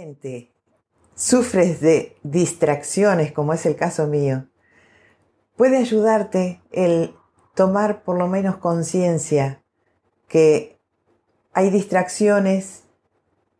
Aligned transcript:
Realmente 0.00 0.50
sufres 1.14 1.82
de 1.82 2.16
distracciones, 2.22 3.32
como 3.32 3.52
es 3.52 3.66
el 3.66 3.76
caso 3.76 4.06
mío, 4.06 4.46
puede 5.56 5.76
ayudarte 5.76 6.62
el 6.72 7.14
tomar 7.54 8.02
por 8.02 8.16
lo 8.16 8.26
menos 8.26 8.56
conciencia 8.56 9.62
que 10.26 10.78
hay 11.52 11.68
distracciones 11.68 12.84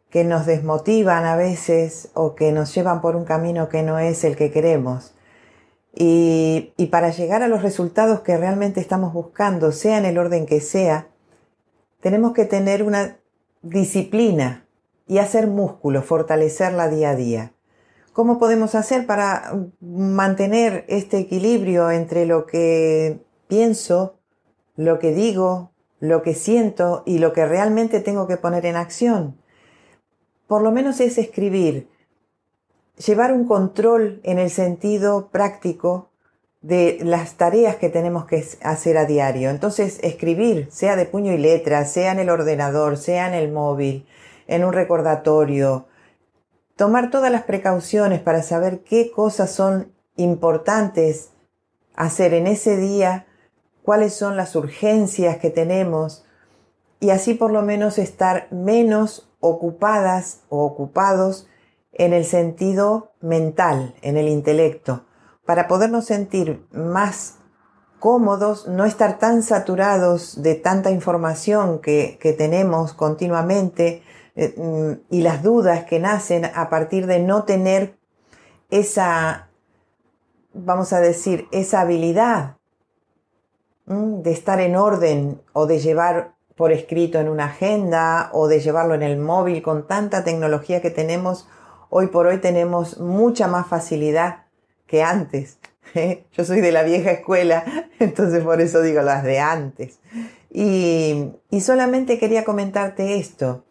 que 0.08 0.24
nos 0.24 0.46
desmotivan 0.46 1.26
a 1.26 1.36
veces 1.36 2.08
o 2.14 2.34
que 2.34 2.52
nos 2.52 2.74
llevan 2.74 3.02
por 3.02 3.16
un 3.16 3.26
camino 3.26 3.68
que 3.68 3.82
no 3.82 3.98
es 3.98 4.24
el 4.24 4.34
que 4.34 4.50
queremos. 4.50 5.14
Y, 5.94 6.72
y, 6.78 6.86
para 6.86 7.10
llegar 7.10 7.42
a 7.42 7.48
los 7.48 7.60
resultados 7.60 8.20
que 8.20 8.38
realmente 8.38 8.80
estamos 8.80 9.12
buscando, 9.12 9.72
sea 9.72 9.98
en 9.98 10.06
el 10.06 10.16
orden 10.16 10.46
que 10.46 10.62
sea, 10.62 11.08
tenemos 12.00 12.32
que 12.32 12.46
tener 12.46 12.82
una 12.82 13.18
disciplina 13.60 14.64
y 15.10 15.18
hacer 15.18 15.48
músculo, 15.48 16.02
fortalecerla 16.02 16.88
día 16.88 17.10
a 17.10 17.16
día. 17.16 17.52
¿Cómo 18.12 18.38
podemos 18.38 18.76
hacer 18.76 19.06
para 19.06 19.52
mantener 19.80 20.84
este 20.86 21.18
equilibrio 21.18 21.90
entre 21.90 22.26
lo 22.26 22.46
que 22.46 23.18
pienso, 23.48 24.20
lo 24.76 25.00
que 25.00 25.12
digo, 25.12 25.72
lo 25.98 26.22
que 26.22 26.34
siento 26.34 27.02
y 27.06 27.18
lo 27.18 27.32
que 27.32 27.44
realmente 27.44 27.98
tengo 27.98 28.28
que 28.28 28.36
poner 28.36 28.64
en 28.66 28.76
acción? 28.76 29.36
Por 30.46 30.62
lo 30.62 30.70
menos 30.70 31.00
es 31.00 31.18
escribir, 31.18 31.88
llevar 33.04 33.32
un 33.32 33.48
control 33.48 34.20
en 34.22 34.38
el 34.38 34.50
sentido 34.50 35.30
práctico 35.32 36.10
de 36.60 37.00
las 37.02 37.34
tareas 37.34 37.74
que 37.74 37.88
tenemos 37.88 38.26
que 38.26 38.44
hacer 38.62 38.96
a 38.96 39.06
diario. 39.06 39.50
Entonces, 39.50 39.98
escribir, 40.04 40.68
sea 40.70 40.94
de 40.94 41.06
puño 41.06 41.32
y 41.32 41.38
letra, 41.38 41.84
sea 41.84 42.12
en 42.12 42.20
el 42.20 42.30
ordenador, 42.30 42.96
sea 42.96 43.26
en 43.26 43.34
el 43.34 43.50
móvil, 43.50 44.06
en 44.50 44.64
un 44.64 44.72
recordatorio, 44.72 45.86
tomar 46.74 47.10
todas 47.10 47.30
las 47.30 47.44
precauciones 47.44 48.20
para 48.20 48.42
saber 48.42 48.80
qué 48.80 49.12
cosas 49.12 49.52
son 49.52 49.92
importantes 50.16 51.30
hacer 51.94 52.34
en 52.34 52.48
ese 52.48 52.76
día, 52.76 53.26
cuáles 53.82 54.12
son 54.12 54.36
las 54.36 54.56
urgencias 54.56 55.36
que 55.36 55.50
tenemos 55.50 56.24
y 56.98 57.10
así 57.10 57.34
por 57.34 57.52
lo 57.52 57.62
menos 57.62 57.96
estar 57.96 58.48
menos 58.50 59.30
ocupadas 59.38 60.40
o 60.48 60.64
ocupados 60.64 61.46
en 61.92 62.12
el 62.12 62.24
sentido 62.24 63.12
mental, 63.20 63.94
en 64.02 64.16
el 64.16 64.28
intelecto, 64.28 65.04
para 65.46 65.68
podernos 65.68 66.06
sentir 66.06 66.66
más 66.72 67.36
cómodos, 68.00 68.66
no 68.66 68.84
estar 68.84 69.18
tan 69.18 69.44
saturados 69.44 70.42
de 70.42 70.56
tanta 70.56 70.90
información 70.90 71.78
que, 71.78 72.18
que 72.20 72.32
tenemos 72.32 72.94
continuamente, 72.94 74.02
eh, 74.36 74.54
mm, 74.56 75.14
y 75.14 75.22
las 75.22 75.42
dudas 75.42 75.84
que 75.84 75.98
nacen 75.98 76.44
a 76.44 76.68
partir 76.70 77.06
de 77.06 77.18
no 77.18 77.44
tener 77.44 77.96
esa, 78.70 79.48
vamos 80.52 80.92
a 80.92 81.00
decir, 81.00 81.48
esa 81.52 81.80
habilidad 81.80 82.56
de 83.86 84.30
estar 84.30 84.60
en 84.60 84.76
orden 84.76 85.42
o 85.52 85.66
de 85.66 85.80
llevar 85.80 86.34
por 86.54 86.70
escrito 86.70 87.18
en 87.18 87.28
una 87.28 87.46
agenda 87.46 88.30
o 88.32 88.46
de 88.46 88.60
llevarlo 88.60 88.94
en 88.94 89.02
el 89.02 89.16
móvil 89.16 89.62
con 89.62 89.88
tanta 89.88 90.22
tecnología 90.22 90.80
que 90.80 90.90
tenemos. 90.90 91.48
Hoy 91.88 92.06
por 92.06 92.26
hoy 92.26 92.38
tenemos 92.38 92.98
mucha 92.98 93.48
más 93.48 93.66
facilidad 93.66 94.44
que 94.86 95.02
antes. 95.02 95.58
¿eh? 95.94 96.24
Yo 96.32 96.44
soy 96.44 96.60
de 96.60 96.70
la 96.70 96.84
vieja 96.84 97.10
escuela, 97.10 97.64
entonces 97.98 98.44
por 98.44 98.60
eso 98.60 98.80
digo 98.80 99.02
las 99.02 99.24
de 99.24 99.40
antes. 99.40 99.98
Y, 100.52 101.32
y 101.50 101.60
solamente 101.60 102.18
quería 102.18 102.44
comentarte 102.44 103.18
esto 103.18 103.64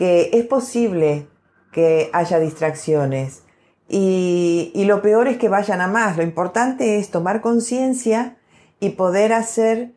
que 0.00 0.30
es 0.32 0.46
posible 0.46 1.28
que 1.72 2.08
haya 2.14 2.38
distracciones 2.38 3.42
y, 3.86 4.72
y, 4.74 4.86
lo 4.86 5.02
peor 5.02 5.28
es 5.28 5.36
que 5.36 5.50
vayan 5.50 5.82
a 5.82 5.88
más. 5.88 6.16
Lo 6.16 6.22
importante 6.22 6.98
es 6.98 7.10
tomar 7.10 7.42
conciencia 7.42 8.38
y 8.78 8.90
poder 8.90 9.34
hacer 9.34 9.92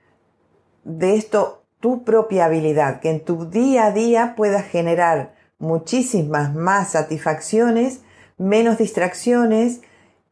de 0.84 1.16
esto 1.16 1.64
tu 1.80 2.04
propia 2.04 2.46
habilidad, 2.46 3.00
que 3.00 3.12
en 3.12 3.24
tu 3.24 3.50
día 3.50 3.86
a 3.86 3.92
día 3.92 4.34
puedas 4.36 4.66
generar 4.66 5.36
muchísimas 5.58 6.54
más 6.54 6.92
satisfacciones, 6.92 8.02
menos 8.38 8.80
distracciones 8.80 9.80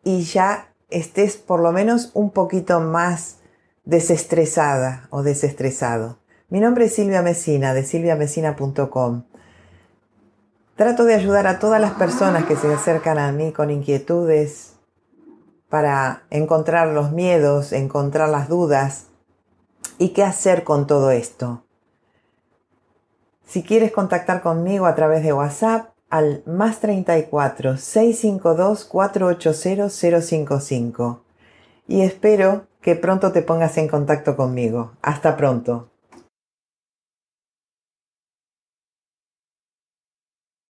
y 0.04 0.24
ya 0.24 0.74
estés 0.90 1.38
por 1.38 1.62
lo 1.62 1.72
menos 1.72 2.12
un 2.14 2.32
poquito 2.32 2.82
más 2.82 3.38
desestresada 3.86 5.08
o 5.12 5.24
desestresado. 5.24 6.20
Mi 6.50 6.60
nombre 6.60 6.86
es 6.86 6.96
Silvia 6.96 7.22
Mesina 7.22 7.74
de 7.74 7.86
silviamesina.com. 7.86 9.31
Trato 10.82 11.06
de 11.06 11.14
ayudar 11.14 11.46
a 11.46 11.60
todas 11.60 11.80
las 11.80 11.92
personas 11.92 12.46
que 12.46 12.56
se 12.56 12.74
acercan 12.74 13.20
a 13.20 13.32
mí 13.32 13.52
con 13.52 13.70
inquietudes 13.70 14.78
para 15.70 16.24
encontrar 16.32 16.88
los 16.88 17.12
miedos, 17.12 17.72
encontrar 17.72 18.30
las 18.30 18.50
dudas 18.50 19.06
y 20.00 20.10
qué 20.10 20.24
hacer 20.24 20.64
con 20.64 20.88
todo 20.88 21.12
esto. 21.12 21.62
Si 23.46 23.62
quieres 23.62 23.92
contactar 23.92 24.42
conmigo 24.42 24.88
a 24.88 24.96
través 24.96 25.22
de 25.22 25.34
WhatsApp 25.34 25.92
al 26.10 26.42
más 26.48 26.80
34 26.80 27.78
652 27.78 28.86
480 28.86 29.88
055 29.88 31.22
y 31.90 32.02
espero 32.02 32.66
que 32.82 32.96
pronto 32.96 33.32
te 33.32 33.44
pongas 33.44 33.78
en 33.78 33.88
contacto 33.88 34.36
conmigo. 34.36 34.94
Hasta 35.04 35.38
pronto. 35.38 35.91